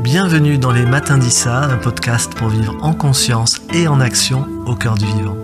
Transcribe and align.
Bienvenue 0.00 0.58
dans 0.58 0.70
les 0.70 0.86
Matins 0.86 1.18
d'Issa, 1.18 1.64
un 1.64 1.76
podcast 1.76 2.32
pour 2.32 2.48
vivre 2.48 2.76
en 2.82 2.94
conscience 2.94 3.60
et 3.74 3.88
en 3.88 4.00
action 4.00 4.46
au 4.64 4.76
cœur 4.76 4.94
du 4.94 5.04
vivant. 5.04 5.36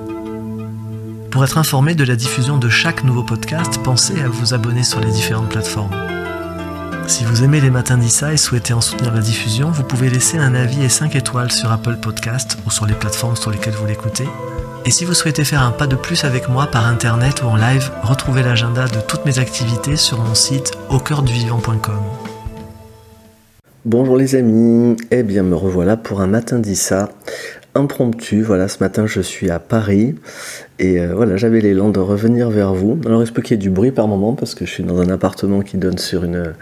Pour 1.33 1.43
être 1.43 1.59
informé 1.59 1.97
de 1.97 2.05
la 2.05 2.15
diffusion 2.15 2.57
de 2.57 2.69
chaque 2.69 3.03
nouveau 3.03 3.25
podcast, 3.25 3.81
pensez 3.83 4.23
à 4.23 4.29
vous 4.29 4.55
abonner 4.55 4.85
sur 4.85 5.01
les 5.01 5.11
différentes 5.11 5.49
plateformes. 5.49 5.91
Si 7.09 7.25
vous 7.25 7.43
aimez 7.43 7.61
les 7.61 7.71
Matins 7.71 7.99
d'Issa 7.99 8.33
et 8.33 8.37
souhaitez 8.37 8.75
en 8.75 8.81
soutenir 8.81 9.13
la 9.13 9.21
diffusion, 9.21 9.73
vous 9.73 9.83
pouvez 9.83 10.09
laisser 10.09 10.39
un 10.39 10.55
avis 10.55 10.85
et 10.85 10.89
5 10.89 11.17
étoiles 11.17 11.51
sur 11.51 11.73
Apple 11.73 11.97
Podcast 11.97 12.57
ou 12.65 12.71
sur 12.71 12.87
les 12.87 12.95
plateformes 12.95 13.37
sur 13.37 13.51
lesquelles 13.51 13.75
vous 13.75 13.87
l'écoutez. 13.87 14.29
Et 14.85 14.93
si 14.93 15.05
vous 15.05 15.15
souhaitez 15.15 15.45
faire 15.45 15.63
un 15.63 15.73
pas 15.73 15.89
de 15.89 15.97
plus 15.97 16.23
avec 16.23 16.49
moi 16.49 16.69
par 16.69 16.87
internet 16.87 17.43
ou 17.43 17.47
en 17.47 17.57
live, 17.57 17.91
retrouvez 18.05 18.45
l'agenda 18.45 18.87
de 18.87 19.01
toutes 19.01 19.25
mes 19.27 19.41
activités 19.41 19.97
sur 19.97 20.21
mon 20.21 20.37
site 20.37 20.71
aucoeurduvivant.com. 20.91 22.34
Bonjour 23.87 24.17
les 24.17 24.35
amis, 24.35 24.97
eh 25.11 25.23
bien 25.23 25.43
me 25.43 25.55
revoilà 25.55 25.99
pour 25.99 26.23
un 26.23 26.27
matin 26.27 26.59
d'Issa 26.59 27.11
impromptu. 27.75 28.41
Voilà, 28.41 28.67
ce 28.67 28.83
matin 28.83 29.07
je 29.07 29.21
suis 29.21 29.51
à 29.51 29.59
Paris 29.59 30.15
et 30.79 31.01
euh, 31.01 31.13
voilà, 31.15 31.37
j'avais 31.37 31.61
l'élan 31.61 31.91
de 31.91 32.01
revenir 32.01 32.49
vers 32.49 32.73
vous. 32.73 32.99
Alors 33.05 33.23
il 33.23 33.27
se 33.27 33.33
peut 33.33 33.43
qu'il 33.43 33.59
y 33.59 33.61
ait 33.61 33.63
du 33.63 33.69
bruit 33.69 33.91
par 33.91 34.09
moment 34.09 34.33
parce 34.33 34.55
que 34.55 34.65
je 34.65 34.71
suis 34.71 34.85
dans 34.85 35.03
un 35.03 35.11
appartement 35.11 35.61
qui 35.61 35.77
donne 35.77 35.99
sur 35.99 36.25
une, 36.25 36.55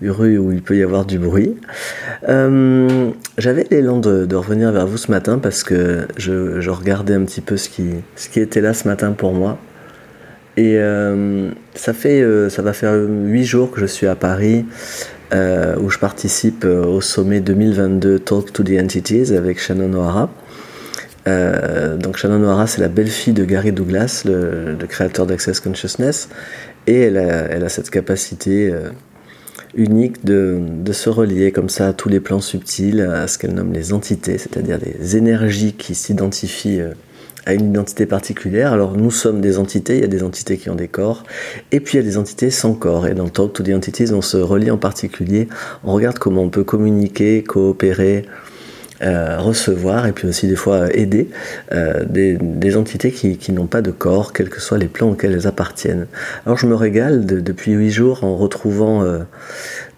rue 0.00 0.38
où 0.38 0.52
il 0.52 0.62
peut 0.62 0.76
y 0.76 0.84
avoir 0.84 1.04
du 1.04 1.18
bruit. 1.18 1.56
Euh, 2.28 3.10
j'avais 3.38 3.66
l'élan 3.72 3.98
de, 3.98 4.32
revenir 4.36 4.70
vers 4.70 4.86
vous 4.86 4.98
ce 4.98 5.10
matin 5.10 5.40
parce 5.40 5.64
que 5.64 6.06
je, 6.16 6.70
regardais 6.70 7.14
un 7.14 7.24
petit 7.24 7.40
peu 7.40 7.56
ce 7.56 7.68
qui, 7.68 7.90
était 8.36 8.60
là 8.60 8.72
ce 8.72 8.86
matin 8.86 9.10
pour 9.10 9.32
moi. 9.32 9.58
Et 10.56 10.78
euh, 10.78 11.50
ça 11.74 11.92
fait, 11.92 12.24
ça 12.50 12.62
va 12.62 12.72
faire 12.72 12.94
huit 12.94 13.44
jours 13.44 13.72
que 13.72 13.80
je 13.80 13.86
suis 13.86 14.06
à 14.06 14.14
Paris. 14.14 14.64
Euh, 15.34 15.76
où 15.76 15.90
je 15.90 15.98
participe 15.98 16.64
euh, 16.64 16.86
au 16.86 17.02
sommet 17.02 17.40
2022 17.40 18.18
Talk 18.18 18.50
to 18.50 18.62
the 18.62 18.80
Entities 18.80 19.34
avec 19.34 19.60
Shannon 19.60 19.92
O'Hara. 19.92 20.30
Euh, 21.26 21.98
donc 21.98 22.16
Shannon 22.16 22.42
O'Hara, 22.44 22.66
c'est 22.66 22.80
la 22.80 22.88
belle-fille 22.88 23.34
de 23.34 23.44
Gary 23.44 23.72
Douglas, 23.72 24.22
le, 24.24 24.74
créateur 24.88 25.26
d'Access 25.26 25.60
Consciousness, 25.60 26.30
et 26.86 27.00
elle 27.02 27.18
a, 27.18 27.68
cette 27.68 27.90
capacité 27.90 28.72
unique 29.74 30.24
de, 30.24 30.58
de, 30.62 30.92
se 30.94 31.10
relier 31.10 31.52
comme 31.52 31.68
ça 31.68 31.88
à 31.88 31.92
tous 31.92 32.08
les 32.08 32.20
plans 32.20 32.40
subtils, 32.40 33.02
à 33.02 33.28
ce 33.28 33.36
qu'elle 33.36 33.52
nomme 33.52 33.74
les 33.74 33.92
entités, 33.92 34.38
c'est-à-dire 34.38 34.78
les 34.82 35.18
énergies 35.18 35.74
qui 35.74 35.94
s'identifient 35.94 36.80
à 37.46 37.54
une 37.54 37.70
identité 37.70 38.06
particulière. 38.06 38.72
Alors 38.72 38.96
nous 38.96 39.10
sommes 39.10 39.40
des 39.40 39.58
entités, 39.58 39.96
il 39.96 40.00
y 40.00 40.04
a 40.04 40.08
des 40.08 40.22
entités 40.22 40.56
qui 40.56 40.70
ont 40.70 40.74
des 40.74 40.88
corps, 40.88 41.24
et 41.72 41.80
puis 41.80 41.98
il 41.98 42.04
y 42.04 42.06
a 42.06 42.08
des 42.08 42.18
entités 42.18 42.50
sans 42.50 42.74
corps. 42.74 43.06
Et 43.06 43.14
dans 43.14 43.28
Talk 43.28 43.52
to 43.52 43.62
the 43.62 43.70
Entities, 43.70 44.12
on 44.12 44.22
se 44.22 44.36
relie 44.36 44.70
en 44.70 44.78
particulier, 44.78 45.48
on 45.84 45.92
regarde 45.92 46.18
comment 46.18 46.42
on 46.42 46.50
peut 46.50 46.64
communiquer, 46.64 47.42
coopérer, 47.42 48.26
euh, 49.00 49.38
recevoir 49.38 50.08
et 50.08 50.12
puis 50.12 50.26
aussi 50.26 50.48
des 50.48 50.56
fois 50.56 50.92
aider 50.92 51.28
euh, 51.70 52.04
des, 52.04 52.76
entités 52.76 53.12
qui, 53.12 53.52
n'ont 53.52 53.68
pas 53.68 53.80
de 53.80 53.92
corps, 53.92 54.32
quels 54.32 54.48
que 54.48 54.60
soient 54.60 54.76
les 54.76 54.88
plans 54.88 55.10
auxquels 55.10 55.32
elles 55.32 55.46
appartiennent. 55.46 56.08
Alors 56.44 56.58
je 56.58 56.66
me 56.66 56.74
régale 56.74 57.24
depuis 57.24 57.72
huit 57.72 57.92
jours 57.92 58.24
en 58.24 58.36
retrouvant 58.36 59.04
euh, 59.04 59.20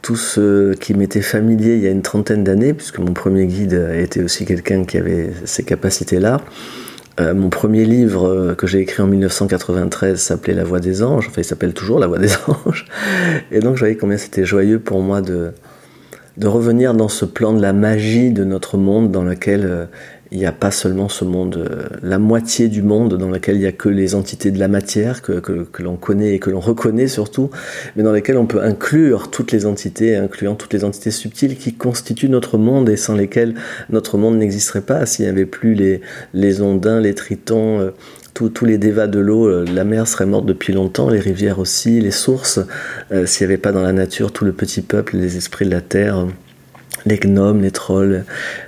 tout 0.03 0.17
ce 0.17 0.75
qui 0.75 0.93
m'était 0.93 1.23
familier 1.23 1.77
il 1.77 1.81
y 1.81 1.87
a 1.87 1.91
une 1.91 2.03
trentaine 2.03 2.45
d'années, 2.45 2.75
puisque 2.75 2.99
mon 2.99 3.15
premier 3.15 3.47
guide 3.47 3.73
était 3.95 4.23
aussi 4.23 4.45
quelqu'un 4.45 4.85
qui 4.85 4.99
avait 4.99 5.31
ces 5.47 5.63
capacités-là. 5.63 6.43
Euh, 7.19 7.35
mon 7.35 7.51
premier 7.51 7.85
livre 7.85 8.29
euh, 8.29 8.55
que 8.55 8.67
j'ai 8.67 8.79
écrit 8.79 9.03
en 9.03 9.07
1993 9.07 10.21
s'appelait 10.21 10.55
La 10.55 10.65
Voix 10.65 10.81
des 10.81 11.03
Anges, 11.03 11.27
enfin 11.29 11.41
il 11.41 11.45
s'appelle 11.45 11.75
toujours 11.75 11.99
La 11.99 12.07
Voix 12.07 12.19
des 12.19 12.31
Anges. 12.67 12.87
Et 13.51 13.61
donc 13.61 13.75
je 13.75 13.81
voyais 13.81 13.97
combien 13.97 14.17
c'était 14.17 14.45
joyeux 14.45 14.79
pour 14.79 15.03
moi 15.03 15.21
de, 15.21 15.53
de 16.37 16.47
revenir 16.47 16.95
dans 16.95 17.09
ce 17.09 17.25
plan 17.25 17.53
de 17.53 17.61
la 17.61 17.73
magie 17.73 18.31
de 18.31 18.45
notre 18.45 18.77
monde 18.77 19.11
dans 19.11 19.25
lequel 19.25 19.65
euh, 19.65 19.87
il 20.33 20.39
n'y 20.39 20.47
a 20.47 20.53
pas 20.53 20.71
seulement 20.71 21.09
ce 21.09 21.25
monde, 21.25 21.57
euh, 21.57 21.89
la 22.03 22.21
moitié 22.21 22.69
du 22.69 22.83
monde 22.83 23.17
dans 23.17 23.29
lequel 23.29 23.57
il 23.57 23.61
n'y 23.61 23.67
a 23.67 23.73
que 23.73 23.89
les 23.89 24.15
entités 24.15 24.53
de 24.53 24.61
la 24.61 24.69
matière 24.69 25.23
que, 25.23 25.43
l'on 25.81 25.97
connaît 25.97 26.35
et 26.35 26.39
que 26.39 26.51
l'on 26.51 26.61
reconnaît 26.61 27.09
surtout, 27.09 27.51
mais 27.97 28.05
dans 28.05 28.13
lesquelles 28.13 28.37
on 28.37 28.47
peut 28.47 28.63
inclure 28.63 29.31
toutes 29.31 29.51
les 29.51 29.67
entités, 29.67 30.17
incluant 30.17 30.55
toutes 30.55 30.73
les 30.73 30.85
entités 30.85 31.11
subtiles 31.11 31.57
qui 31.57 31.75
constituent 31.75 32.29
notre 32.29 32.59
monde 32.59 32.89
et 32.89 32.97
sans 32.97 33.15
lesquelles 33.15 33.55
notre 33.91 34.19
monde 34.19 34.37
n'existerait 34.37 34.83
pas. 34.83 35.05
S'il 35.05 35.25
n'y 35.25 35.31
avait 35.31 35.47
plus 35.47 35.75
les, 35.75 36.01
les 36.33 36.63
ondins, 36.63 37.01
les 37.01 37.15
tritons, 37.15 37.81
euh, 37.81 37.91
tous 38.33 38.65
les 38.65 38.79
dévas 38.79 39.09
de 39.09 39.19
l'eau, 39.19 39.49
euh, 39.49 39.65
la 39.75 39.85
mer 39.85 40.07
serait 40.07 40.27
morte 40.27 40.47
depuis 40.47 40.73
longtemps, 40.73 41.11
les 41.11 41.19
rivières 41.19 41.59
aussi, 41.59 42.01
les 42.01 42.13
sources, 42.13 42.61
s'il 43.27 43.47
n'y 43.47 43.53
avait 43.53 43.61
pas 43.61 43.73
dans 43.73 43.83
la 43.83 43.93
nature 43.93 44.33
tout 44.33 44.45
le 44.45 44.53
petit 44.53 44.81
peuple, 44.81 45.17
les 45.17 45.37
esprits 45.37 45.67
de 45.67 45.71
la 45.71 45.81
terre 45.81 46.27
les 47.07 47.19
gnomes, 47.19 47.63
les 47.63 47.71
trolls, 47.71 48.25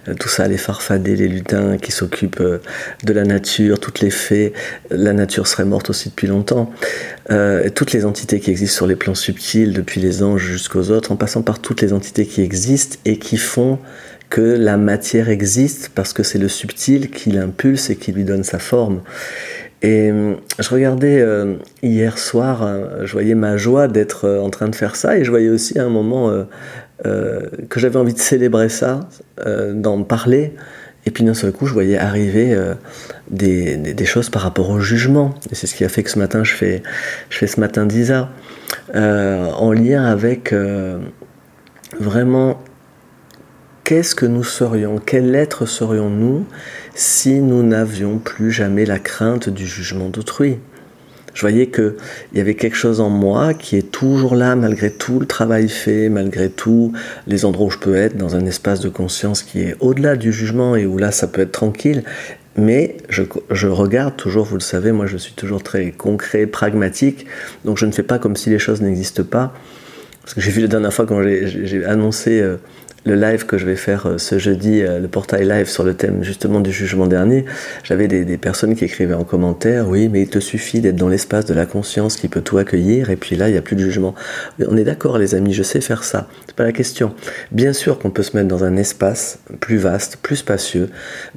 euh, 0.09 0.15
tout 0.15 0.29
ça, 0.29 0.49
les 0.49 0.57
farfadets, 0.57 1.17
les 1.17 1.29
lutins 1.29 1.79
qui 1.79 1.93
s'occupent 1.93 2.41
euh, 2.41 2.59
de 3.05 3.13
la 3.13 3.25
nature, 3.25 3.79
toutes 3.81 4.01
les 4.01 4.11
fées, 4.11 4.53
la 4.91 5.13
nature 5.13 5.47
serait 5.47 5.65
morte 5.65 5.91
aussi 5.91 6.09
depuis 6.11 6.27
longtemps. 6.27 6.73
Euh, 7.31 7.69
toutes 7.71 7.93
les 7.93 8.05
entités 8.05 8.41
qui 8.41 8.51
existent 8.51 8.77
sur 8.77 8.87
les 8.87 8.97
plans 8.97 9.15
subtils, 9.15 9.73
depuis 9.73 10.01
les 10.01 10.23
anges 10.23 10.45
jusqu'aux 10.45 10.91
autres, 10.91 11.13
en 11.13 11.17
passant 11.17 11.43
par 11.43 11.61
toutes 11.61 11.81
les 11.81 11.93
entités 11.93 12.27
qui 12.27 12.43
existent 12.43 12.97
et 13.05 13.19
qui 13.19 13.37
font 13.37 13.79
que 14.31 14.41
la 14.41 14.79
matière 14.79 15.29
existe 15.29 15.91
parce 15.95 16.15
que 16.15 16.23
c'est 16.23 16.39
le 16.39 16.49
subtil 16.49 17.11
qui 17.11 17.33
l'impulse 17.33 17.91
et 17.91 17.97
qui 17.97 18.13
lui 18.13 18.25
donne 18.25 18.45
sa 18.45 18.59
forme. 18.59 19.03
Et 19.83 20.13
je 20.59 20.71
regardais 20.71 21.27
hier 21.83 22.17
soir, 22.17 22.69
je 23.05 23.13
voyais 23.13 23.35
ma 23.35 23.57
joie 23.57 23.89
d'être 23.89 24.29
en 24.29 24.49
train 24.49 24.69
de 24.69 24.77
faire 24.77 24.95
ça 24.95 25.19
et 25.19 25.25
je 25.25 25.31
voyais 25.31 25.49
aussi 25.49 25.77
à 25.79 25.85
un 25.85 25.89
moment 25.89 26.47
euh, 27.05 27.41
que 27.69 27.81
j'avais 27.81 27.97
envie 27.97 28.15
de 28.15 28.19
célébrer 28.19 28.69
ça, 28.69 29.09
euh, 29.45 29.73
d'en 29.73 30.05
parler. 30.05 30.55
Et 31.05 31.11
puis 31.11 31.25
d'un 31.25 31.35
seul 31.35 31.51
coup, 31.51 31.67
je 31.67 31.73
voyais 31.73 31.99
arriver 31.99 32.55
euh, 32.55 32.75
des, 33.29 33.77
des, 33.77 34.05
choses 34.05 34.31
par 34.31 34.43
rapport 34.43 34.71
au 34.71 34.79
jugement. 34.79 35.35
Et 35.51 35.57
c'est 35.57 35.67
ce 35.67 35.75
qui 35.75 35.85
a 35.85 35.89
fait 35.89 36.05
que 36.05 36.11
ce 36.11 36.19
matin, 36.21 36.45
je 36.45 36.53
fais, 36.55 36.83
je 37.29 37.39
fais 37.39 37.49
ce 37.49 37.59
matin 37.59 37.87
d'Isa, 37.87 38.29
en 38.95 39.73
lien 39.73 40.05
avec 40.05 40.55
vraiment 41.99 42.61
qu'est-ce 43.85 44.15
que 44.15 44.27
nous 44.27 44.45
serions, 44.45 45.01
quel 45.05 45.35
être 45.35 45.67
serions-nous 45.67 46.47
si 46.95 47.41
nous 47.41 47.63
n'avions 47.63 48.19
plus 48.19 48.51
jamais 48.51 48.85
la 48.85 48.99
crainte 48.99 49.49
du 49.49 49.67
jugement 49.67 50.09
d'autrui? 50.09 50.59
Je 51.35 51.41
voyais 51.41 51.69
qu'il 51.69 51.95
y 52.35 52.41
avait 52.41 52.55
quelque 52.55 52.77
chose 52.77 53.01
en 53.01 53.09
moi 53.09 53.55
qui 53.55 53.77
est 53.77 53.91
toujours 53.91 54.37
là 54.37 54.55
malgré 54.55 54.91
tout 54.91 55.19
le 55.19 55.27
travail 55.27 55.69
fait, 55.69 56.11
malgré 56.11 56.51
tout 56.51 56.93
les 57.27 57.45
endroits 57.45 57.67
où 57.67 57.71
je 57.71 57.79
peux 57.79 57.97
être 57.97 58.17
dans 58.17 58.37
un 58.37 58.45
espace 58.45 58.81
de 58.81 58.91
conscience 58.91 59.43
qui 59.43 59.63
est 59.63 59.77
au-delà 59.81 60.17
du 60.17 60.33
jugement 60.33 60.77
et 60.77 60.85
où 60.85 60.99
là 60.99 61.11
ça 61.11 61.27
peut 61.27 61.41
être 61.41 61.53
tranquille. 61.53 62.05
Mais 62.57 62.99
je, 63.09 63.67
regarde 63.67 64.17
toujours, 64.19 64.45
vous 64.45 64.57
le 64.57 64.61
savez, 64.61 64.93
moi 64.93 65.07
je 65.07 65.17
suis 65.17 65.33
toujours 65.33 65.63
très 65.63 65.91
concret, 65.91 66.47
pragmatique, 66.47 67.27
donc 67.65 67.79
je 67.79 67.87
ne 67.87 67.93
fais 67.93 68.03
pas 68.03 68.19
comme 68.19 68.37
si 68.37 68.51
les 68.51 68.59
choses 68.59 68.83
n'existent 68.83 69.25
pas. 69.25 69.55
Parce 70.21 70.35
que 70.35 70.43
j'ai 70.43 70.51
vu 70.51 70.61
la 70.61 70.69
dernière 70.69 70.93
fois 70.93 71.07
quand 71.07 71.23
j'ai 71.23 71.85
annoncé 71.85 72.41
euh, 72.41 72.57
le 73.05 73.17
live 73.17 73.47
que 73.47 73.59
je 73.59 73.67
vais 73.67 73.77
faire 73.77 74.07
euh, 74.07 74.19
ce 74.19 74.39
jeudi, 74.39 74.83
euh, 74.83 74.99
le 75.01 75.09
portail 75.09 75.47
live 75.47 75.69
sur 75.69 75.83
le 75.83 75.95
thème 75.95 76.23
justement 76.23 76.61
du 76.61 76.73
jugement 76.73 77.07
dernier, 77.07 77.45
j'avais 77.85 78.09
des, 78.09 78.37
personnes 78.37 78.75
qui 78.75 78.85
écrivaient 78.85 79.15
en 79.15 79.25
commentaire, 79.25 79.89
oui, 79.89 80.09
mais 80.09 80.23
il 80.23 80.29
te 80.29 80.39
suffit 80.39 80.81
d'être 80.81 80.97
dans 80.97 81.09
l'espace 81.09 81.45
de 81.45 81.55
la 81.55 81.67
conscience 81.67 82.17
qui 82.17 82.29
peut 82.29 82.41
tout 82.41 82.59
accueillir, 82.59 83.11
et 83.11 83.17
puis 83.17 83.37
là, 83.37 83.49
il 83.49 83.53
n'y 83.53 83.59
a 83.59 83.63
plus 83.63 83.77
de 83.77 83.81
jugement. 83.81 84.15
on 84.67 84.77
est 84.77 84.85
d'accord, 84.85 85.19
les 85.19 85.35
amis, 85.35 85.53
je 85.53 85.63
sais 85.63 85.81
faire 85.81 86.05
ça. 86.05 86.29
C'est 86.47 86.57
pas 86.57 86.65
la 86.65 86.73
question. 86.73 87.15
Bien 87.51 87.73
sûr 87.73 87.99
qu'on 87.99 88.11
peut 88.11 88.23
se 88.23 88.37
mettre 88.37 88.49
dans 88.49 88.65
un 88.65 88.77
espace 88.77 89.39
plus 89.61 89.77
vaste, 89.77 90.17
plus 90.23 90.37
spacieux, 90.37 90.89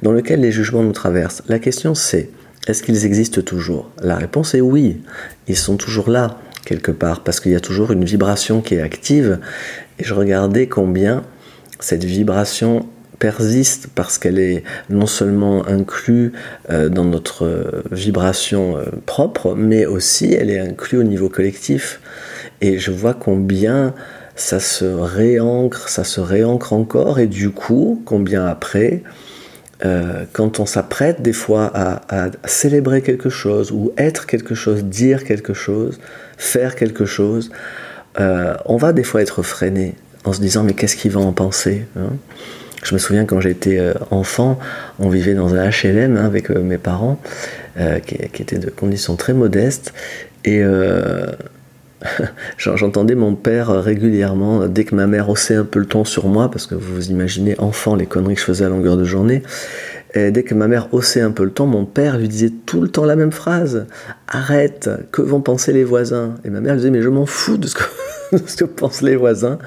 dans 0.02 0.12
lequel 0.12 0.40
les 0.40 0.52
jugements 0.52 0.82
nous 0.82 0.92
traversent. 0.92 1.42
La 1.48 1.58
question 1.58 1.94
c'est, 1.94 2.30
est-ce 2.66 2.82
qu'ils 2.82 3.04
existent 3.04 3.42
toujours? 3.42 3.90
La 4.02 4.16
réponse 4.16 4.54
est 4.54 4.60
oui. 4.60 5.02
Ils 5.46 5.56
sont 5.56 5.76
toujours 5.76 6.10
là, 6.10 6.40
quelque 6.64 6.90
part, 6.90 7.22
parce 7.22 7.40
qu'il 7.40 7.52
y 7.52 7.56
a 7.56 7.60
toujours 7.60 7.92
une 7.92 8.04
vibration 8.04 8.60
qui 8.60 8.74
est 8.74 8.80
active. 8.80 9.38
Et 9.98 10.04
je 10.04 10.14
regardais 10.14 10.66
combien 10.66 11.22
cette 11.80 12.04
vibration 12.04 12.86
persiste 13.18 13.88
parce 13.94 14.18
qu'elle 14.18 14.38
est 14.38 14.62
non 14.90 15.06
seulement 15.06 15.66
inclue 15.66 16.32
euh, 16.70 16.88
dans 16.88 17.04
notre 17.04 17.44
euh, 17.44 17.82
vibration 17.90 18.76
euh, 18.76 18.84
propre, 19.06 19.54
mais 19.54 19.86
aussi 19.86 20.34
elle 20.34 20.50
est 20.50 20.60
inclue 20.60 20.98
au 20.98 21.02
niveau 21.02 21.28
collectif. 21.28 22.00
Et 22.60 22.78
je 22.78 22.90
vois 22.90 23.14
combien 23.14 23.94
ça 24.34 24.60
se 24.60 24.84
réancre, 24.84 25.88
ça 25.88 26.04
se 26.04 26.20
réancre 26.20 26.72
encore, 26.72 27.18
et 27.18 27.26
du 27.26 27.50
coup, 27.50 28.02
combien 28.04 28.46
après, 28.46 29.02
quand 30.32 30.58
on 30.58 30.66
s'apprête 30.66 31.22
des 31.22 31.34
fois 31.34 31.70
à, 31.74 32.24
à, 32.26 32.30
célébrer 32.44 33.02
quelque 33.02 33.28
chose, 33.28 33.72
ou 33.72 33.92
être 33.98 34.26
quelque 34.26 34.54
chose, 34.54 34.84
dire 34.84 35.24
quelque 35.24 35.54
chose, 35.54 35.98
faire 36.38 36.76
quelque 36.76 37.04
chose, 37.04 37.50
on 38.18 38.76
va 38.76 38.92
des 38.92 39.04
fois 39.04 39.22
être 39.22 39.42
freiné 39.42 39.94
en 40.26 40.34
se 40.34 40.40
disant 40.40 40.62
mais 40.62 40.74
qu'est-ce 40.74 40.96
qu'ils 40.96 41.12
vont 41.12 41.26
en 41.26 41.32
penser 41.32 41.86
hein? 41.96 42.10
Je 42.86 42.94
me 42.94 43.00
souviens 43.00 43.24
quand 43.24 43.40
j'étais 43.40 43.80
euh, 43.80 43.94
enfant, 44.12 44.60
on 45.00 45.08
vivait 45.08 45.34
dans 45.34 45.56
un 45.56 45.70
HLM 45.70 46.16
hein, 46.16 46.24
avec 46.24 46.52
euh, 46.52 46.62
mes 46.62 46.78
parents, 46.78 47.18
euh, 47.80 47.98
qui, 47.98 48.14
étaient 48.14 48.58
de 48.58 48.70
conditions 48.70 49.16
très 49.16 49.32
modestes, 49.32 49.92
et 50.44 50.62
J'entendais 52.58 53.16
mon 53.16 53.34
père 53.34 53.70
régulièrement, 53.82 54.68
dès 54.68 54.84
que 54.84 54.94
ma 54.94 55.08
mère 55.08 55.28
haussait 55.28 55.56
un 55.56 55.64
peu 55.64 55.80
le 55.80 55.86
ton 55.86 56.04
sur 56.04 56.28
moi, 56.28 56.48
parce 56.48 56.66
que 56.66 56.76
vous 56.76 57.10
imaginez, 57.10 57.58
enfant, 57.58 57.96
les 57.96 58.06
conneries 58.06 58.34
que 58.34 58.40
je 58.40 58.46
faisais 58.46 58.64
à 58.64 58.68
longueur 58.68 58.96
de 58.96 59.02
journée, 59.02 59.42
dès 60.14 60.44
que 60.44 60.54
ma 60.54 60.68
mère 60.68 60.94
haussait 60.94 61.22
un 61.22 61.32
peu 61.32 61.42
le 61.42 61.50
ton, 61.50 61.66
mon 61.66 61.84
père 61.84 62.18
lui 62.18 62.28
disait 62.28 62.52
tout 62.64 62.80
le 62.80 62.88
temps 62.88 63.06
la 63.06 63.16
même 63.16 63.32
phrase 63.32 63.86
Arrête, 64.28 64.88
que 65.10 65.20
vont 65.22 65.40
penser 65.40 65.72
les 65.72 65.82
voisins? 65.82 66.36
Et 66.44 66.50
ma 66.50 66.60
mère 66.60 66.74
lui 66.74 66.82
disait 66.82 66.90
Mais 66.92 67.02
je 67.02 67.08
m'en 67.08 67.26
fous 67.26 67.56
de 67.56 67.66
ce, 67.66 67.74
que, 67.74 68.64
pensent 68.64 69.02
les 69.02 69.16
voisins. 69.16 69.58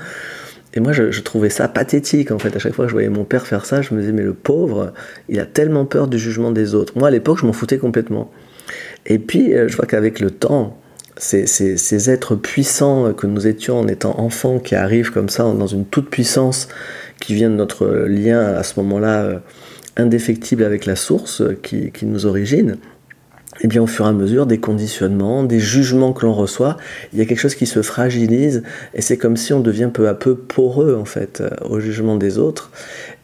Et 0.74 0.80
moi, 0.80 0.92
je, 0.92 1.22
trouvais 1.22 1.50
ça 1.50 1.68
pathétique, 1.68 2.32
en 2.32 2.38
fait. 2.38 2.56
À 2.56 2.60
chaque 2.60 2.74
fois 2.74 2.86
que 2.86 2.90
je 2.90 2.94
voyais 2.94 3.10
mon 3.10 3.24
père 3.24 3.48
faire 3.48 3.66
ça, 3.66 3.82
je 3.82 3.94
me 3.94 4.02
disais, 4.02 4.14
mais 4.14 4.24
le 4.24 4.34
pauvre, 4.34 4.94
il 5.28 5.40
a 5.40 5.46
tellement 5.46 5.86
peur 5.86 6.08
du 6.08 6.20
jugement 6.20 6.52
des 6.52 6.76
autres. 6.76 6.94
Moi, 6.96 7.08
à 7.08 7.12
l'époque, 7.12 7.40
je 7.40 7.46
m'en 7.46 7.54
foutais 7.54 7.80
complètement. 7.80 8.32
Et 9.08 9.18
puis, 9.18 9.54
euh, 9.56 9.68
je 9.68 9.76
vois 9.76 9.88
qu'avec 9.88 10.20
le 10.20 10.30
temps, 10.30 10.78
ces, 11.18 12.10
êtres 12.10 12.36
puissants 12.36 13.14
que 13.14 13.28
nous 13.28 13.48
étions 13.48 13.80
en 13.80 13.88
étant 13.88 14.20
enfants 14.20 14.60
qui 14.60 14.76
arrivent 14.76 15.12
comme 15.12 15.30
ça 15.30 15.44
dans 15.44 15.68
une 15.68 15.86
toute 15.86 16.10
puissance 16.10 16.70
qui 17.20 17.34
vient 17.34 17.50
de 17.50 17.56
notre 17.56 17.88
lien 18.08 18.40
à 18.40 18.64
ce 18.64 18.80
moment-là 18.80 19.24
euh, 19.24 19.40
indéfectible 19.98 20.64
avec 20.64 20.86
la 20.86 20.96
source 20.96 21.44
qui, 21.62 21.92
nous 22.04 22.26
origine, 22.26 22.78
eh 23.62 23.68
bien 23.68 23.82
au 23.82 23.88
fur 23.88 24.06
et 24.06 24.10
à 24.10 24.14
mesure 24.14 24.46
des 24.46 24.60
conditionnements, 24.60 25.44
des 25.44 25.60
jugements 25.60 26.14
que 26.14 26.26
l'on 26.26 26.34
reçoit, 26.34 26.78
il 27.14 27.20
y 27.20 27.22
a 27.22 27.26
quelque 27.26 27.40
chose 27.40 27.56
qui 27.56 27.66
se 27.66 27.82
fragilise 27.82 28.64
et 28.94 29.02
c'est 29.02 29.18
comme 29.18 29.38
si 29.38 29.54
on 29.54 29.60
devient 29.60 29.90
peu 29.94 30.08
à 30.08 30.14
peu 30.14 30.36
poreux 30.36 30.96
en 30.96 31.06
fait 31.06 31.42
euh, 31.42 31.50
au 31.68 31.80
jugement 31.80 32.16
des 32.16 32.38
autres. 32.38 32.72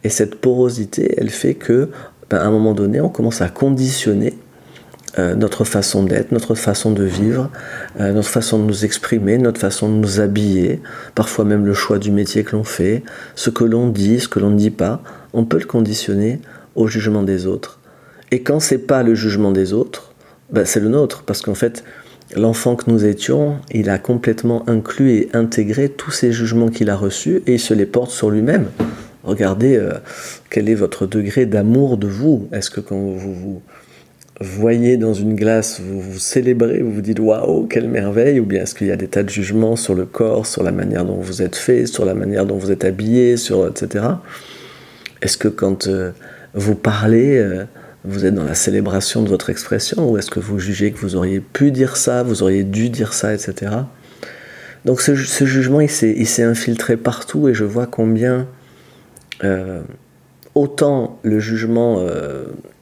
Et 0.04 0.08
cette 0.08 0.36
porosité, 0.36 1.14
elle 1.16 1.30
fait 1.30 1.54
que 1.54 1.90
ben, 2.30 2.38
à 2.38 2.44
un 2.44 2.50
moment 2.50 2.74
donné, 2.74 3.00
on 3.00 3.08
commence 3.08 3.40
à 3.40 3.48
conditionner 3.48 4.34
euh, 5.18 5.34
notre 5.34 5.64
façon 5.64 6.02
d'être, 6.02 6.30
notre 6.32 6.54
façon 6.54 6.90
de 6.90 7.04
vivre, 7.04 7.50
euh, 8.00 8.12
notre 8.12 8.28
façon 8.28 8.58
de 8.58 8.64
nous 8.64 8.84
exprimer, 8.84 9.38
notre 9.38 9.60
façon 9.60 9.88
de 9.88 9.94
nous 9.94 10.20
habiller, 10.20 10.82
parfois 11.14 11.46
même 11.46 11.64
le 11.64 11.72
choix 11.72 11.98
du 11.98 12.10
métier 12.10 12.44
que 12.44 12.54
l'on 12.54 12.64
fait, 12.64 13.02
ce 13.34 13.48
que 13.48 13.64
l'on 13.64 13.88
dit, 13.88 14.20
ce 14.20 14.28
que 14.28 14.40
l'on 14.40 14.50
ne 14.50 14.58
dit 14.58 14.70
pas, 14.70 15.02
on 15.32 15.44
peut 15.44 15.58
le 15.58 15.64
conditionner 15.64 16.40
au 16.74 16.86
jugement 16.86 17.22
des 17.22 17.46
autres. 17.46 17.78
Et 18.30 18.42
quand 18.42 18.60
c'est 18.60 18.78
pas 18.78 19.02
le 19.02 19.14
jugement 19.14 19.52
des 19.52 19.72
autres, 19.72 20.05
ben 20.50 20.64
c'est 20.64 20.80
le 20.80 20.88
nôtre, 20.88 21.22
parce 21.24 21.42
qu'en 21.42 21.54
fait, 21.54 21.84
l'enfant 22.34 22.76
que 22.76 22.90
nous 22.90 23.04
étions, 23.04 23.56
il 23.72 23.90
a 23.90 23.98
complètement 23.98 24.68
inclus 24.68 25.12
et 25.12 25.28
intégré 25.32 25.88
tous 25.88 26.10
ces 26.10 26.32
jugements 26.32 26.68
qu'il 26.68 26.90
a 26.90 26.96
reçus 26.96 27.42
et 27.46 27.54
il 27.54 27.60
se 27.60 27.74
les 27.74 27.86
porte 27.86 28.10
sur 28.10 28.30
lui-même. 28.30 28.66
Regardez 29.24 29.76
euh, 29.76 29.94
quel 30.50 30.68
est 30.68 30.74
votre 30.74 31.06
degré 31.06 31.46
d'amour 31.46 31.96
de 31.96 32.06
vous. 32.06 32.48
Est-ce 32.52 32.70
que 32.70 32.80
quand 32.80 32.96
vous, 32.96 33.34
vous 33.34 33.62
voyez 34.40 34.96
dans 34.96 35.14
une 35.14 35.34
glace, 35.34 35.80
vous 35.80 36.00
vous 36.00 36.18
célébrez, 36.18 36.80
vous 36.82 36.92
vous 36.92 37.00
dites 37.00 37.18
waouh, 37.18 37.66
quelle 37.66 37.88
merveille, 37.88 38.38
ou 38.38 38.44
bien 38.44 38.62
est-ce 38.62 38.74
qu'il 38.74 38.86
y 38.86 38.92
a 38.92 38.96
des 38.96 39.08
tas 39.08 39.22
de 39.22 39.30
jugements 39.30 39.76
sur 39.76 39.94
le 39.94 40.04
corps, 40.04 40.46
sur 40.46 40.62
la 40.62 40.72
manière 40.72 41.04
dont 41.04 41.16
vous 41.16 41.42
êtes 41.42 41.56
fait, 41.56 41.86
sur 41.86 42.04
la 42.04 42.14
manière 42.14 42.44
dont 42.44 42.56
vous 42.56 42.70
êtes 42.70 42.84
habillé, 42.84 43.36
sur 43.36 43.66
etc. 43.66 44.04
Est-ce 45.22 45.38
que 45.38 45.48
quand 45.48 45.86
euh, 45.86 46.10
vous 46.54 46.74
parlez, 46.74 47.38
euh, 47.38 47.64
vous 48.06 48.24
êtes 48.24 48.34
dans 48.34 48.44
la 48.44 48.54
célébration 48.54 49.22
de 49.22 49.28
votre 49.28 49.50
expression, 49.50 50.10
ou 50.10 50.18
est-ce 50.18 50.30
que 50.30 50.40
vous 50.40 50.58
jugez 50.58 50.92
que 50.92 50.98
vous 50.98 51.16
auriez 51.16 51.40
pu 51.40 51.70
dire 51.70 51.96
ça, 51.96 52.22
vous 52.22 52.42
auriez 52.42 52.64
dû 52.64 52.88
dire 52.88 53.12
ça, 53.12 53.34
etc. 53.34 53.72
Donc 54.84 55.00
ce, 55.00 55.14
jugement, 55.14 55.80
il 55.80 55.88
s'est 55.90 56.42
infiltré 56.42 56.96
partout, 56.96 57.48
et 57.48 57.54
je 57.54 57.64
vois 57.64 57.86
combien 57.86 58.46
euh, 59.42 59.82
autant 60.54 61.18
le 61.22 61.40
jugement 61.40 62.00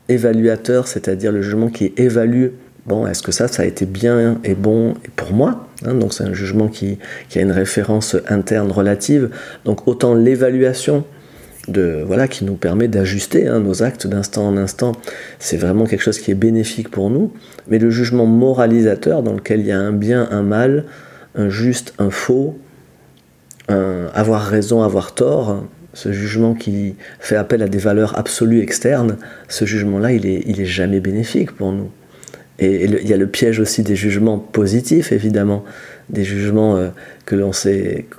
évaluateur, 0.09 0.87
c'est-à-dire 0.87 1.33
le 1.33 1.43
jugement 1.43 1.69
qui 1.69 1.93
évalue 1.97 2.49
bon, 2.87 3.07
est-ce 3.07 3.23
que 3.23 3.33
ça, 3.33 3.49
ça 3.49 3.63
a 3.63 3.67
été 3.67 3.87
bien 3.87 4.39
et 4.45 4.55
bon 4.55 4.95
pour 5.17 5.33
moi 5.33 5.67
hein, 5.85 5.95
Donc 5.95 6.13
c'est 6.13 6.25
un 6.25 6.35
jugement 6.35 6.69
qui, 6.69 6.99
a 7.35 7.41
une 7.41 7.53
référence 7.53 8.17
interne 8.29 8.71
relative. 8.71 9.31
Donc 9.65 9.89
autant 9.89 10.15
l'évaluation 10.15 11.05
de 11.69 12.03
voilà 12.07 12.29
qui 12.29 12.45
nous 12.45 12.57
permet 12.57 12.89
d'ajuster 12.89 13.47
hein, 13.47 13.61
nos 13.61 13.83
actes 13.83 14.07
d'instant 14.07 14.47
en 14.49 14.57
instant, 14.57 14.93
c'est 15.39 15.57
vraiment 15.57 15.87
quelque 15.87 16.03
chose 16.03 16.19
qui 16.19 16.31
est 16.31 16.37
bénéfique 16.37 16.91
pour 16.91 17.11
nous. 17.11 17.33
Mais 17.69 17.79
le 17.79 17.91
jugement 17.91 18.27
moralisateur, 18.27 19.23
dans 19.23 19.33
lequel 19.33 19.61
il 19.61 19.67
y 19.67 19.73
a 19.73 19.79
un 19.79 19.93
bien, 19.93 20.29
un 20.31 20.43
mal, 20.43 20.85
un 21.35 21.49
juste, 21.49 21.95
un 21.99 22.11
faux, 22.11 22.59
avoir 23.69 24.43
raison, 24.43 24.83
avoir 24.83 25.15
tort, 25.15 25.65
ce 25.95 26.13
jugement 26.13 26.55
qui 26.55 26.97
fait 27.19 27.37
appel 27.37 27.63
à 27.63 27.69
des 27.69 27.79
valeurs 27.79 28.19
absolues 28.19 28.61
externes, 28.61 29.17
ce 29.49 29.65
jugement-là, 29.65 30.13
il 30.13 30.27
est, 30.27 30.43
il 30.47 30.61
est 30.61 30.67
jamais 30.67 31.01
bénéfique 31.01 31.53
pour 31.53 31.73
nous. 31.73 31.91
Et, 32.59 32.85
il 32.85 33.09
y 33.09 33.13
a 33.13 33.17
le 33.17 33.27
piège 33.27 33.59
aussi 33.59 33.83
des 33.83 33.97
jugements 33.97 34.39
positifs, 34.39 35.13
évidemment, 35.13 35.65
des 36.11 36.25
jugements 36.25 36.77
euh, 36.77 36.89
que 37.27 37.35
l'on 37.37 37.53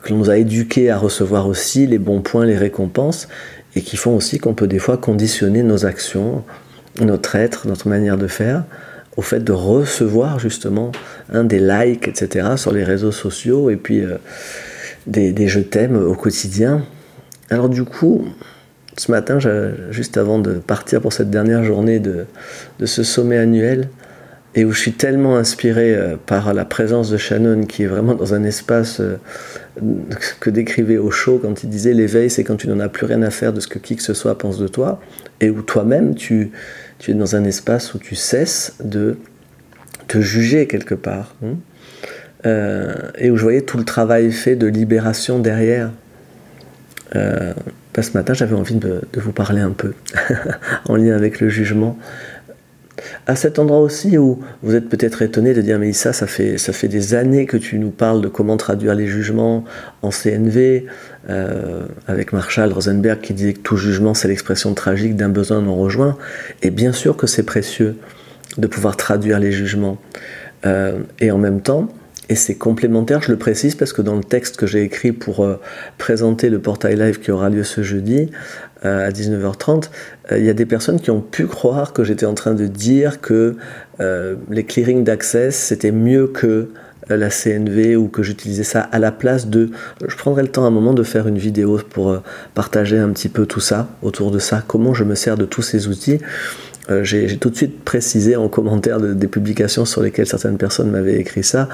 nous 0.09 0.29
a 0.29 0.37
éduqués 0.37 0.89
à 0.89 0.97
recevoir 0.97 1.47
aussi, 1.47 1.87
les 1.87 1.97
bons 1.97 2.21
points, 2.21 2.45
les 2.45 2.57
récompenses, 2.57 3.27
et 3.75 3.81
qui 3.81 3.97
font 3.97 4.15
aussi 4.15 4.39
qu'on 4.39 4.53
peut 4.53 4.67
des 4.67 4.79
fois 4.79 4.97
conditionner 4.97 5.63
nos 5.63 5.85
actions, 5.85 6.43
notre 7.01 7.35
être, 7.35 7.67
notre 7.67 7.87
manière 7.87 8.17
de 8.17 8.27
faire, 8.27 8.63
au 9.17 9.21
fait 9.21 9.43
de 9.43 9.51
recevoir 9.51 10.39
justement 10.39 10.91
un 11.31 11.43
des 11.43 11.59
likes, 11.59 12.07
etc., 12.07 12.49
sur 12.57 12.71
les 12.71 12.83
réseaux 12.83 13.11
sociaux, 13.11 13.69
et 13.69 13.75
puis 13.75 14.01
euh, 14.01 14.17
des, 15.07 15.31
des 15.31 15.47
je 15.47 15.59
t'aime 15.59 15.95
au 15.95 16.15
quotidien. 16.15 16.83
Alors 17.49 17.69
du 17.69 17.83
coup, 17.83 18.25
ce 18.97 19.11
matin, 19.11 19.39
juste 19.91 20.17
avant 20.17 20.39
de 20.39 20.53
partir 20.53 21.01
pour 21.01 21.13
cette 21.13 21.29
dernière 21.29 21.63
journée 21.63 21.99
de, 21.99 22.25
ce 22.83 23.03
sommet 23.03 23.37
annuel, 23.37 23.89
et 24.55 24.63
où 24.63 24.71
je 24.71 24.79
suis 24.79 24.93
tellement 24.93 25.37
inspiré 25.37 25.93
euh, 25.93 26.15
par 26.15 26.53
la 26.53 26.65
présence 26.65 27.09
de 27.09 27.17
Shannon, 27.17 27.65
qui 27.65 27.83
est 27.83 27.87
vraiment 27.87 28.15
dans 28.15 28.33
un 28.33 28.43
espace 28.43 29.01
euh, 29.01 29.17
que 30.39 30.49
décrivait 30.49 30.97
Osho 30.97 31.39
quand 31.39 31.63
il 31.63 31.69
disait 31.69 31.93
l'éveil, 31.93 32.29
c'est 32.29 32.43
quand 32.43 32.55
tu 32.55 32.67
n'en 32.67 32.79
as 32.79 32.89
plus 32.89 33.05
rien 33.05 33.21
à 33.21 33.29
faire 33.29 33.51
de 33.51 33.59
ce 33.59 33.67
que 33.67 33.79
qui 33.79 33.97
que 33.97 34.03
ce 34.03 34.13
soit 34.13 34.37
pense 34.37 34.57
de 34.57 34.67
toi, 34.67 35.01
et 35.41 35.49
où 35.49 35.61
toi-même, 35.61 36.15
tu, 36.15 36.51
es 37.07 37.13
dans 37.13 37.35
un 37.35 37.43
espace 37.43 37.93
où 37.93 37.99
tu 37.99 38.15
cesses 38.15 38.75
de 38.83 39.17
te 40.07 40.21
juger 40.21 40.67
quelque 40.67 40.95
part, 40.95 41.35
hein. 41.43 41.55
euh, 42.45 42.93
et 43.17 43.29
où 43.31 43.37
je 43.37 43.43
voyais 43.43 43.61
tout 43.61 43.77
le 43.77 43.85
travail 43.85 44.31
fait 44.31 44.55
de 44.55 44.67
libération 44.67 45.39
derrière. 45.39 45.91
Euh, 47.15 47.53
ce 48.01 48.11
matin, 48.11 48.33
j'avais 48.33 48.55
envie 48.55 48.75
de, 48.75 49.01
vous 49.15 49.31
parler 49.31 49.61
un 49.61 49.71
peu 49.71 49.93
en 50.89 50.95
lien 50.95 51.15
avec 51.15 51.39
le 51.39 51.49
jugement. 51.49 51.97
À 53.27 53.35
cet 53.35 53.57
endroit 53.57 53.79
aussi 53.79 54.19
où 54.19 54.39
vous 54.61 54.75
êtes 54.75 54.87
peut-être 54.87 55.23
étonné 55.23 55.55
de 55.55 55.61
dire 55.61 55.79
mais 55.79 55.93
ça, 55.93 56.13
ça 56.13 56.27
fait, 56.27 56.59
ça 56.59 56.73
fait 56.73 56.87
des 56.87 57.15
années 57.15 57.47
que 57.47 57.57
tu 57.57 57.79
nous 57.79 57.89
parles 57.89 58.21
de 58.21 58.27
comment 58.27 58.55
traduire 58.55 58.93
les 58.93 59.07
jugements 59.07 59.65
en 60.03 60.11
CNV, 60.11 60.85
euh, 61.29 61.85
avec 62.07 62.33
Marshall 62.33 62.71
Rosenberg 62.71 63.21
qui 63.21 63.33
disait 63.33 63.53
que 63.53 63.59
tout 63.61 63.77
jugement 63.77 64.13
c'est 64.13 64.27
l'expression 64.27 64.75
tragique 64.75 65.15
d'un 65.15 65.29
besoin 65.29 65.61
non 65.61 65.75
rejoint. 65.75 66.17
Et 66.61 66.69
bien 66.69 66.91
sûr 66.91 67.17
que 67.17 67.25
c'est 67.25 67.43
précieux 67.43 67.97
de 68.57 68.67
pouvoir 68.67 68.95
traduire 68.95 69.39
les 69.39 69.51
jugements. 69.51 69.97
Euh, 70.65 70.99
et 71.19 71.31
en 71.31 71.39
même 71.39 71.61
temps, 71.61 71.89
et 72.29 72.35
c'est 72.35 72.55
complémentaire, 72.55 73.21
je 73.21 73.31
le 73.31 73.37
précise 73.37 73.75
parce 73.75 73.93
que 73.93 74.01
dans 74.01 74.15
le 74.15 74.23
texte 74.23 74.57
que 74.57 74.65
j'ai 74.65 74.81
écrit 74.81 75.11
pour 75.11 75.43
euh, 75.43 75.59
présenter 75.97 76.49
le 76.49 76.59
portail 76.59 76.95
live 76.95 77.19
qui 77.19 77.31
aura 77.31 77.49
lieu 77.49 77.63
ce 77.63 77.83
jeudi 77.83 78.31
euh, 78.83 79.07
à 79.07 79.11
19h30, 79.11 79.89
euh, 80.31 80.39
il 80.39 80.45
y 80.45 80.49
a 80.49 80.53
des 80.53 80.65
personnes 80.65 80.99
qui 80.99 81.11
ont 81.11 81.21
pu 81.21 81.45
croire 81.45 81.93
que 81.93 82.03
j'étais 82.03 82.25
en 82.25 82.33
train 82.33 82.53
de 82.53 82.65
dire 82.65 83.21
que 83.21 83.55
les 84.49 84.65
clearing 84.65 85.05
d'access 85.05 85.55
c'était 85.55 85.91
mieux 85.91 86.27
que 86.27 86.69
la 87.07 87.29
CNV 87.29 87.95
ou 87.95 88.07
que 88.07 88.23
j'utilisais 88.23 88.63
ça 88.63 88.81
à 88.81 88.99
la 88.99 89.11
place 89.11 89.47
de... 89.47 89.69
Je 90.05 90.15
prendrai 90.17 90.41
le 90.41 90.49
temps 90.49 90.65
à 90.65 90.67
un 90.67 90.71
moment 90.71 90.93
de 90.93 91.03
faire 91.03 91.27
une 91.27 91.37
vidéo 91.37 91.79
pour 91.91 92.21
partager 92.55 92.97
un 92.97 93.09
petit 93.09 93.29
peu 93.29 93.45
tout 93.45 93.59
ça, 93.59 93.87
autour 94.01 94.31
de 94.31 94.39
ça, 94.39 94.63
comment 94.67 94.93
je 94.93 95.03
me 95.03 95.15
sers 95.15 95.37
de 95.37 95.45
tous 95.45 95.61
ces 95.61 95.87
outils. 95.87 96.19
Euh, 96.89 97.03
j'ai 97.03 97.37
tout 97.37 97.49
de 97.49 97.55
suite 97.55 97.83
précisé 97.83 98.35
en 98.35 98.47
commentaire 98.47 98.99
des 98.99 99.27
publications 99.27 99.85
sur 99.85 100.03
lesquelles 100.03 100.27
certaines 100.27 100.57
personnes 100.57 100.91
m'avaient 100.91 101.19
écrit 101.19 101.43
ça 101.43 101.67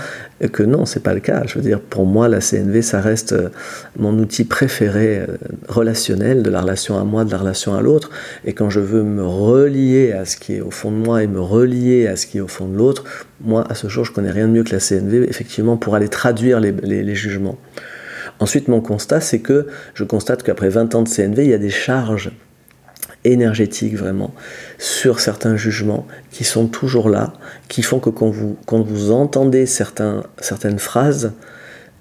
que 0.54 0.64
non, 0.64 0.86
c'est 0.86 1.02
pas 1.02 1.14
le 1.14 1.20
cas. 1.20 1.44
Je 1.46 1.56
veux 1.56 1.62
dire, 1.62 1.80
pour 1.80 2.06
moi, 2.06 2.30
la 2.30 2.40
CNV, 2.40 2.82
ça 2.82 3.02
reste 3.02 3.34
euh, 3.34 3.50
mon 3.98 4.18
outil 4.20 4.46
préféré 4.46 5.20
euh, 5.20 5.28
relationnel 5.68 6.44
de 6.44 6.50
la 6.50 6.62
relation 6.62 6.98
à 6.98 7.04
moi, 7.04 7.26
de 7.26 7.32
la 7.32 7.38
relation 7.38 7.76
à 7.76 7.82
l'autre. 7.82 8.10
Et 8.46 8.54
quand 8.54 8.70
je 8.70 8.80
veux 8.80 9.04
me 9.04 9.26
relier 9.26 10.14
à 10.14 10.26
ce 10.26 10.38
qui 10.38 10.56
est 10.56 10.62
au 10.62 10.72
fond 10.72 10.92
de 10.92 10.98
moi 10.98 11.24
et 11.24 11.28
me 11.28 11.42
relier 11.42 12.08
à 12.08 12.16
ce 12.16 12.26
qui 12.26 12.38
est 12.38 12.42
au 12.42 12.48
fond 12.48 12.68
de 12.68 12.78
l'autre, 12.78 13.04
moi, 13.42 13.66
à 13.70 13.76
ce 13.76 13.88
jour, 13.88 14.06
je 14.06 14.14
connais 14.14 14.32
rien 14.32 14.48
de 14.48 14.54
mieux 14.54 14.64
que 14.64 14.72
la 14.72 14.80
CNV, 14.80 15.28
effectivement, 15.30 15.78
pour 15.78 15.96
aller 15.96 16.08
traduire 16.08 16.60
les, 16.60 16.72
les 16.72 17.16
jugements. 17.16 17.58
Ensuite, 18.40 18.68
mon 18.68 18.82
constat, 18.82 19.20
c'est 19.20 19.40
que 19.40 19.68
je 19.94 20.04
constate 20.04 20.42
qu'après 20.42 20.70
20 20.70 20.96
ans 20.96 21.04
de 21.04 21.10
CNV, 21.10 21.44
il 21.44 21.50
y 21.50 21.54
a 21.54 21.60
des 21.60 21.70
charges 21.70 22.32
énergétique 23.24 23.96
vraiment 23.96 24.34
sur 24.78 25.20
certains 25.20 25.56
jugements 25.56 26.08
qui 26.32 26.44
sont 26.44 26.68
toujours 26.68 27.10
là, 27.10 27.34
qui 27.68 27.82
font 27.82 28.00
que 28.00 28.10
quand 28.10 28.30
vous, 28.30 28.58
quand 28.66 28.82
vous 28.82 29.12
entendez 29.12 29.66
certaines 29.66 30.80
phrases, 30.80 31.34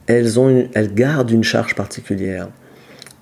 elles, 0.07 0.41
ont 0.41 0.69
elles 0.75 0.95
gardent 0.95 1.31
une 1.31 1.45
charge 1.45 1.75
particulière. 1.75 2.49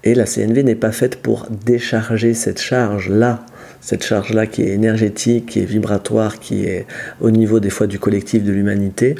Et 0.04 0.14
la 0.14 0.24
CNV 0.24 0.62
n'est 0.62 0.76
pas 0.76 0.92
faite 0.92 1.16
pour 1.16 1.48
décharger 1.66 2.32
cette 2.32 2.60
charge-là, 2.60 3.44
cette 3.80 4.04
charge-là 4.04 4.46
qui 4.46 4.62
est 4.62 4.68
énergétique, 4.68 5.46
qui 5.46 5.60
est 5.60 5.64
vibratoire, 5.64 6.38
qui 6.38 6.64
est 6.64 6.86
au 7.20 7.30
niveau 7.30 7.58
des 7.60 7.70
fois 7.70 7.86
du 7.86 7.98
collectif 7.98 8.44
de 8.44 8.52
l'humanité. 8.52 9.16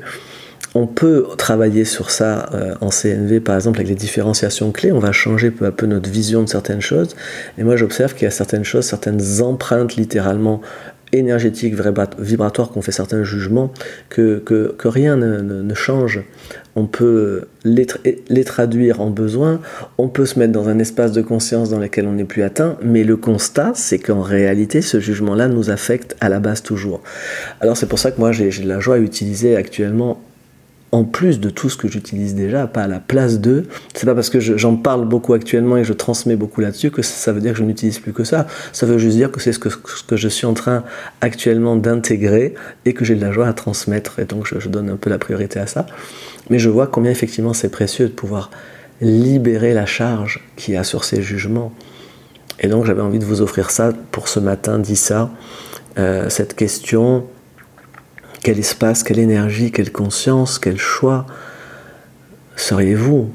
On 0.79 0.87
peut 0.87 1.27
travailler 1.37 1.85
sur 1.85 2.11
ça 2.11 2.49
euh, 2.55 2.77
en 2.81 2.91
CNV, 2.91 3.41
par 3.41 3.57
exemple, 3.57 3.79
avec 3.79 3.89
les 3.89 3.97
différenciations 3.97 4.71
clés. 4.71 4.93
On 4.93 5.01
va 5.01 5.11
changer 5.11 5.51
peu 5.51 5.67
à 5.67 5.73
peu 5.73 5.87
notre 5.87 6.09
vision 6.09 6.45
de 6.45 6.49
certaines 6.49 6.81
choses. 6.81 7.17
Et 7.59 7.65
moi, 7.65 7.75
j'observe 7.75 8.15
qu'il 8.15 8.23
y 8.23 8.29
a 8.29 8.31
certaines 8.31 8.63
choses, 8.63 8.85
certaines 8.85 9.21
empreintes 9.41 9.97
littéralement 9.97 10.61
énergétiques, 11.11 11.75
vibratoires, 12.19 12.69
qu'on 12.69 12.83
fait 12.83 12.93
certains 12.93 13.25
jugements, 13.25 13.73
que, 14.09 14.77
rien 14.85 15.17
ne, 15.17 15.75
change. 15.75 16.23
On 16.77 16.87
peut 16.87 17.49
les, 17.65 17.87
les, 18.29 18.45
traduire 18.45 19.01
en 19.01 19.11
besoin, 19.11 19.61
on 19.97 20.09
peut 20.09 20.27
se 20.27 20.39
mettre 20.39 20.53
dans 20.53 20.69
un 20.69 20.79
espace 20.79 21.11
de 21.11 21.23
conscience 21.23 21.71
dans 21.71 21.79
lequel 21.79 22.07
on 22.07 22.13
n'est 22.13 22.25
plus 22.25 22.43
atteint, 22.43 22.77
mais 22.83 23.03
le 23.03 23.17
constat, 23.17 23.73
c'est 23.75 23.99
qu'en 23.99 24.21
réalité, 24.21 24.81
ce 24.81 25.01
jugement-là 25.01 25.49
nous 25.49 25.71
affecte 25.71 26.15
à 26.21 26.29
la 26.29 26.39
base 26.39 26.63
toujours. 26.63 27.03
Alors 27.61 27.77
c'est 27.77 27.89
pour 27.89 27.99
ça 27.99 28.13
que 28.13 28.21
moi, 28.21 28.31
j'ai 28.31 28.51
de 28.51 28.69
la 28.69 28.79
joie 28.79 28.97
à 28.97 28.99
utiliser 28.99 29.57
actuellement 29.57 30.21
en 30.91 31.05
plus 31.05 31.39
de 31.39 31.51
tout 31.51 31.69
ce 31.69 31.77
que 31.77 31.87
j'utilise 31.87 32.35
déjà, 32.35 32.67
pas 32.67 32.83
à 32.83 32.87
la 32.87 32.99
place 32.99 33.41
d'eux. 33.41 33.67
C'est 33.95 34.07
pas 34.07 34.15
parce 34.15 34.31
que 34.31 34.41
j'en 34.41 34.77
parle 34.77 35.07
beaucoup 35.07 35.35
actuellement 35.35 35.77
et 35.77 35.85
je 35.85 35.93
transmets 35.93 36.37
beaucoup 36.37 36.61
là-dessus 36.61 36.91
que 36.91 37.03
ça 37.03 37.33
veut 37.33 37.41
dire 37.41 37.53
que 37.53 37.59
je 37.59 37.65
n'utilise 37.65 37.99
plus 37.99 38.13
que 38.13 38.25
ça. 38.25 38.47
Ça 38.73 38.87
veut 38.87 38.99
juste 38.99 39.17
dire 39.17 39.31
que 39.31 39.41
c'est 39.41 39.53
ce 39.53 39.59
que, 39.59 39.69
ce 39.69 40.03
que, 40.07 40.17
je 40.17 40.29
suis 40.29 40.47
en 40.47 40.55
train 40.55 40.85
actuellement 41.21 41.77
d'intégrer 41.77 42.55
et 42.87 42.95
que 42.95 43.05
j'ai 43.05 43.15
de 43.15 43.21
la 43.21 43.33
joie 43.33 43.47
à 43.47 43.53
transmettre. 43.53 44.19
Et 44.19 44.25
donc 44.25 44.47
je, 44.47 44.59
je, 44.61 44.69
donne 44.69 44.89
un 44.89 44.97
peu 44.97 45.11
la 45.11 45.19
priorité 45.19 45.59
à 45.59 45.67
ça. 45.67 45.87
Mais 46.49 46.59
je 46.59 46.71
vois 46.71 46.87
combien 46.87 47.11
effectivement 47.11 47.53
c'est 47.53 47.71
précieux 47.71 48.07
de 48.07 48.13
pouvoir 48.13 48.51
libérer 49.01 49.75
la 49.75 49.87
charge 49.87 50.41
qu'il 50.57 50.75
y 50.75 50.77
a 50.77 50.85
sur 50.85 51.05
ces 51.05 51.21
jugements. 51.21 51.73
Et 52.61 52.69
donc 52.69 52.87
j'avais 52.87 53.03
envie 53.03 53.19
de 53.19 53.25
vous 53.25 53.43
offrir 53.43 53.71
ça 53.71 53.93
pour 54.11 54.29
ce 54.29 54.41
matin, 54.41 54.79
dit 54.79 54.97
ça, 54.97 55.31
euh, 55.99 56.29
cette 56.29 56.57
question 56.57 57.27
quel 58.43 58.59
espace, 58.59 59.03
quelle 59.03 59.19
énergie, 59.19 59.71
quelle 59.73 59.93
conscience, 59.93 60.59
quel 60.59 60.79
choix 60.79 61.27
seriez-vous 62.57 63.31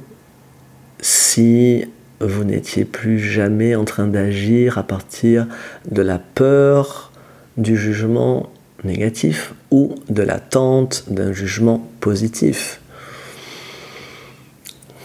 si 1.01 1.85
vous 2.19 2.43
n'étiez 2.43 2.85
plus 2.85 3.19
jamais 3.19 3.75
en 3.75 3.85
train 3.85 4.07
d'agir 4.07 4.77
à 4.77 4.83
partir 4.83 5.47
de 5.89 6.01
la 6.01 6.19
peur 6.19 7.11
du 7.57 7.77
jugement 7.77 8.49
négatif 8.83 9.53
ou 9.71 9.95
de 10.09 10.21
l'attente 10.21 11.05
d'un 11.09 11.33
jugement 11.33 11.87
positif? 11.99 12.79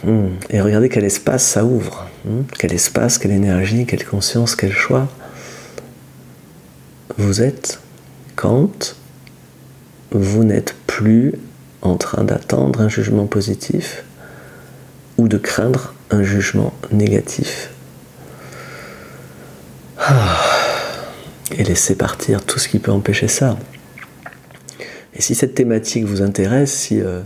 Hmm. 0.05 0.29
Et 0.51 0.61
regardez 0.61 0.89
quel 0.89 1.05
espace 1.05 1.45
ça 1.45 1.65
ouvre. 1.65 2.07
Hmm. 2.25 2.43
Quel 2.59 2.73
espace, 2.73 3.19
quelle 3.19 3.33
énergie, 3.33 3.85
quelle 3.85 4.05
conscience, 4.05 4.55
quel 4.55 4.73
choix. 4.73 5.09
Vous 7.17 7.43
êtes 7.43 7.81
quand 8.37 8.95
vous 10.11 10.45
n'êtes 10.45 10.75
plus 10.87 11.35
en 11.83 11.97
train 11.97 12.25
d'attendre 12.25 12.81
un 12.81 12.89
jugement 12.89 13.27
positif 13.27 14.05
ou 15.17 15.29
de 15.29 15.39
craindre 15.39 15.95
un 16.11 16.23
jugement 16.23 16.73
négatif. 16.91 17.71
Ah. 19.99 20.39
Et 21.57 21.65
laissez 21.65 21.95
partir 21.95 22.45
tout 22.45 22.59
ce 22.59 22.69
qui 22.69 22.79
peut 22.79 22.93
empêcher 22.93 23.29
ça. 23.29 23.59
Et 25.15 25.23
si 25.23 25.35
cette 25.35 25.55
thématique 25.55 26.05
vous 26.05 26.23
intéresse, 26.23 26.73
si 26.73 27.01
euh, 27.01 27.21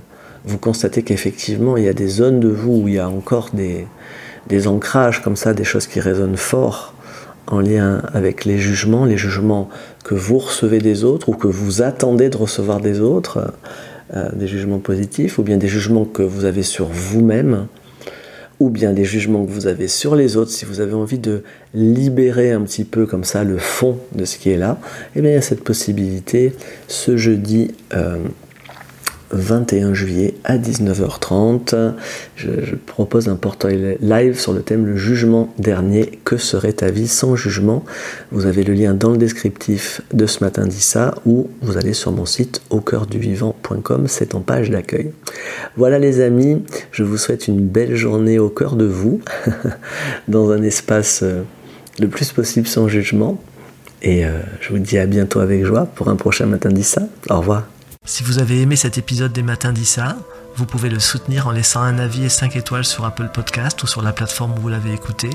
vous 0.45 0.59
constatez 0.59 1.03
qu'effectivement 1.03 1.77
il 1.77 1.85
y 1.85 1.89
a 1.89 1.93
des 1.93 2.09
zones 2.09 2.41
de 2.41 2.49
vous 2.49 2.83
où 2.83 2.89
il 2.89 2.95
y 2.95 2.99
a 2.99 3.09
encore 3.09 3.51
des, 3.53 3.87
des 4.49 4.67
ancrages 4.67 5.23
comme 5.23 5.37
ça, 5.37 5.55
des 5.55 5.65
choses 5.65 5.87
qui 5.87 6.01
résonnent 6.01 6.37
fort, 6.37 6.95
en 7.47 7.61
lien 7.61 8.03
avec 8.13 8.45
les 8.45 8.59
jugements, 8.59 9.05
les 9.05 9.17
jugements 9.17 9.69
que 10.05 10.15
vous 10.15 10.39
recevez 10.39 10.79
des 10.79 11.05
autres 11.05 11.29
ou 11.29 11.33
que 11.33 11.47
vous 11.47 11.83
attendez 11.83 12.29
de 12.29 12.37
recevoir 12.37 12.81
des 12.81 13.01
autres, 13.01 13.53
euh, 14.15 14.29
des 14.33 14.47
jugements 14.47 14.79
positifs, 14.79 15.39
ou 15.39 15.43
bien 15.43 15.57
des 15.57 15.69
jugements 15.69 16.05
que 16.05 16.23
vous 16.23 16.45
avez 16.45 16.63
sur 16.63 16.87
vous-même, 16.87 17.67
ou 18.61 18.71
bien 18.71 18.93
des 18.93 19.05
jugements 19.05 19.45
que 19.45 19.51
vous 19.51 19.67
avez 19.67 19.89
sur 19.89 20.15
les 20.15 20.37
autres, 20.37 20.51
si 20.51 20.65
vous 20.65 20.81
avez 20.81 20.95
envie 20.95 21.19
de 21.19 21.43
libérer 21.75 22.53
un 22.53 22.61
petit 22.61 22.85
peu 22.85 23.07
comme 23.07 23.25
ça 23.25 23.43
le 23.43 23.59
fond 23.59 23.99
de 24.15 24.25
ce 24.25 24.39
qui 24.39 24.51
est 24.51 24.57
là, 24.57 24.79
eh 25.17 25.21
bien 25.21 25.31
il 25.31 25.35
y 25.35 25.37
a 25.37 25.43
cette 25.43 25.65
possibilité 25.65 26.53
ce 26.87 27.17
jeudi 27.17 27.75
euh, 27.95 28.19
21 29.33 29.95
juillet 29.95 30.35
à 30.45 30.59
19h30. 30.59 31.95
Je, 32.37 32.51
propose 32.87 33.29
un 33.29 33.37
portail 33.37 33.99
live 34.01 34.39
sur 34.39 34.53
le 34.53 34.63
thème 34.63 34.87
le 34.87 34.97
jugement 34.97 35.53
dernier. 35.59 36.21
Que 36.25 36.37
serait 36.37 36.73
ta 36.73 36.91
vie 36.91 37.09
sans 37.09 37.37
jugement? 37.37 37.85
Vous 38.31 38.47
avez 38.47 38.63
le 38.63 38.75
lien 38.75 38.95
dans 38.95 39.11
le 39.11 39.19
descriptif 39.19 40.03
de 40.13 40.27
ce 40.27 40.45
matin 40.45 40.67
dit 40.67 40.81
ça 40.81 41.15
ou 41.27 41.49
vous 41.63 41.77
allez 41.77 41.93
sur 41.93 42.13
mon 42.13 42.27
site 42.27 42.63
au 42.71 42.81
c'est 44.07 44.35
en 44.35 44.41
page 44.41 44.71
d'accueil. 44.71 45.13
Voilà 45.77 45.99
les 45.99 46.21
amis, 46.21 46.63
je 46.91 47.03
vous 47.03 47.17
souhaite 47.17 47.49
une 47.49 47.61
belle 47.61 47.97
journée 47.97 48.39
au 48.39 48.49
cœur 48.49 48.77
de 48.77 48.85
vous, 48.85 49.21
dans 50.29 50.51
un 50.51 50.63
espace 50.63 51.21
euh, 51.23 51.43
le 51.99 52.09
plus 52.09 52.33
possible 52.33 52.67
sans 52.67 52.89
jugement. 52.89 53.43
Et 54.03 54.27
euh, 54.27 54.41
je 54.61 54.71
vous 54.71 54.79
dis 54.79 54.99
à 54.99 55.07
bientôt 55.07 55.41
avec 55.41 55.65
joie 55.65 55.87
pour 55.87 56.09
un 56.09 56.17
prochain 56.17 56.47
matin 56.47 56.71
ça. 56.83 57.03
Au 57.31 57.39
revoir. 57.39 57.67
Si 58.05 58.25
vous 58.25 58.41
avez 58.41 58.61
aimé 58.61 58.75
cet 58.75 58.99
épisode 58.99 59.33
des 59.33 59.45
Matins 59.45 59.73
d'Issa, 59.73 60.17
vous 60.57 60.67
pouvez 60.67 60.91
le 60.91 60.99
soutenir 60.99 61.47
en 61.47 61.53
laissant 61.53 61.83
un 61.83 62.01
avis 62.01 62.25
et 62.25 62.29
5 62.29 62.57
étoiles 62.57 62.85
sur 62.85 63.05
Apple 63.05 63.31
Podcast 63.33 63.81
ou 63.85 63.87
sur 63.87 64.03
la 64.03 64.13
plateforme 64.13 64.55
où 64.59 64.61
vous 64.61 64.69
l'avez 64.69 64.93
écouté. 64.93 65.31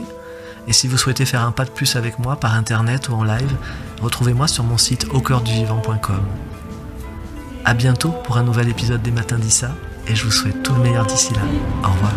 Et 0.68 0.74
si 0.74 0.90
vous 0.90 0.98
souhaitez 0.98 1.26
faire 1.26 1.44
un 1.44 1.54
pas 1.54 1.64
de 1.64 1.70
plus 1.70 1.96
avec 1.96 2.20
moi 2.20 2.36
par 2.36 2.56
internet 2.56 3.08
ou 3.08 3.14
en 3.14 3.24
live, 3.24 3.56
retrouvez-moi 4.02 4.50
sur 4.50 4.66
mon 4.66 4.78
site 4.78 5.08
aucoeurduvivant.com. 5.14 6.22
A 7.64 7.74
bientôt 7.74 8.10
pour 8.26 8.38
un 8.38 8.44
nouvel 8.44 8.68
épisode 8.68 9.02
des 9.02 9.12
Matins 9.12 9.40
d'Issa 9.40 9.72
et 10.06 10.16
je 10.16 10.26
vous 10.26 10.32
souhaite 10.32 10.62
tout 10.62 10.74
le 10.74 10.82
meilleur 10.82 11.06
d'ici 11.06 11.34
là. 11.34 11.42
Au 11.84 11.92
revoir. 11.94 12.12